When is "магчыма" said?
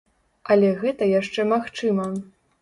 1.53-2.09